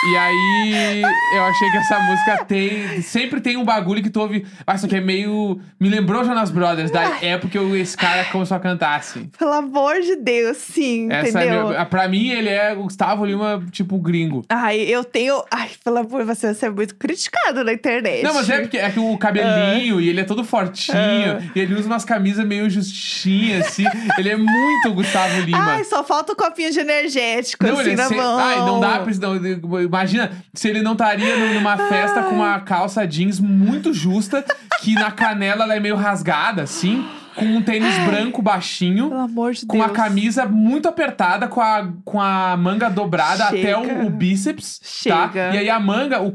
[0.07, 1.01] E aí,
[1.33, 3.01] eu achei que essa música tem.
[3.01, 4.45] Sempre tem um bagulho que tu ouve.
[4.65, 5.59] Ah, isso aqui é meio.
[5.79, 9.29] Me lembrou Jonas Brothers, da época que eu- esse cara começou a cantar, assim.
[9.37, 11.69] Pelo amor de Deus, sim, Essa é entendeu?
[11.69, 14.45] meu, pra mim, ele é o Gustavo Lima, tipo, gringo.
[14.49, 15.43] Ai, eu tenho.
[15.51, 18.23] Ai, pelo amor, você vai ser muito criticado na internet.
[18.23, 20.95] Não, mas é porque é que o cabelinho e ele é todo fortinho.
[20.97, 21.41] Ah.
[21.55, 23.85] E ele usa umas camisas meio justinhas, assim.
[24.19, 25.57] ele é muito Gustavo Lima.
[25.57, 28.37] Ai, só falta o copinho de energético, assim, ele é na se- mão.
[28.39, 29.11] Ai, não dá pra.
[29.15, 29.94] Não.
[29.95, 34.43] Imagina se ele não estaria numa festa com uma calça jeans muito justa,
[34.81, 37.05] que na canela ela é meio rasgada, assim,
[37.35, 39.09] com um tênis branco baixinho.
[39.09, 39.85] Pelo amor de Com Deus.
[39.89, 43.77] uma camisa muito apertada, com a, com a manga dobrada Chega.
[43.77, 44.85] até o, o bíceps, tá?
[45.29, 45.53] Chega.
[45.55, 46.31] E aí a manga, o,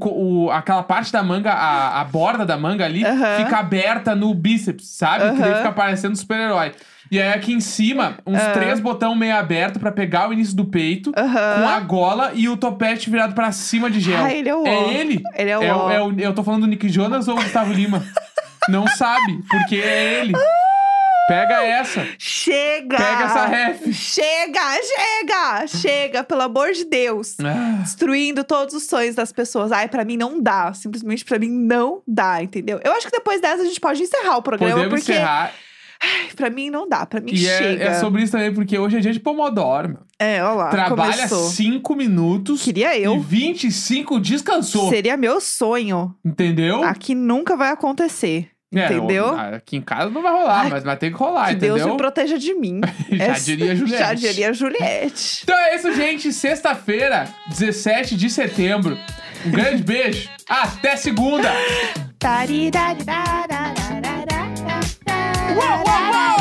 [0.46, 3.36] o- aquela parte da manga, a, a borda da manga ali, Aham.
[3.44, 5.30] fica aberta no bíceps, sabe?
[5.32, 5.56] Que daí Aham.
[5.58, 6.72] fica parecendo um super-herói.
[7.10, 8.52] E aí aqui em cima, uns Ah.
[8.52, 12.56] três botão meio aberto pra pegar o início do peito, com a gola e o
[12.56, 14.22] topete virado pra cima de gel.
[14.22, 15.22] Ai, ele é o É ele?
[15.34, 15.90] Ele é o é, ó.
[15.90, 18.04] é o- Eu tô falando do Nick Jonas ou o Gustavo Lima?
[18.68, 20.34] Não sabe, porque é ele.
[21.28, 22.04] Pega essa.
[22.18, 22.96] Chega!
[22.96, 23.92] Pega essa ref.
[23.92, 25.66] Chega, chega!
[25.68, 27.36] Chega, pelo amor de Deus.
[27.40, 27.78] Ah.
[27.82, 29.70] Destruindo todos os sonhos das pessoas.
[29.70, 30.72] Ai, pra mim não dá.
[30.74, 32.80] Simplesmente pra mim não dá, entendeu?
[32.84, 35.52] Eu acho que depois dessa a gente pode encerrar o programa, Podemos porque encerrar.
[36.36, 37.04] Pra mim não dá.
[37.06, 37.84] Pra mim E chega.
[37.84, 39.88] é, é sobre isso também, porque hoje é dia de Pomodoro.
[39.90, 39.98] Meu.
[40.18, 40.68] É, olha lá.
[40.70, 41.48] Trabalha começou.
[41.50, 43.18] 5 minutos Queria e eu.
[43.20, 44.88] 25 descansou.
[44.90, 46.14] Seria meu sonho.
[46.24, 46.82] Entendeu?
[46.84, 48.48] Aqui nunca vai acontecer.
[48.72, 49.36] É, entendeu?
[49.36, 51.74] Aqui em casa não vai rolar, Ai, mas vai ter que rolar, que entendeu?
[51.74, 52.80] Deus me proteja de mim.
[53.10, 53.98] Já É- diria Juliette.
[53.98, 55.40] Já diria Juliette.
[55.42, 56.32] Então é isso, gente.
[56.32, 58.96] Sexta-feira, 17 de setembro.
[59.44, 60.28] Um grande beijo.
[60.48, 61.50] Até segunda.
[65.60, 66.39] 哇哇哇！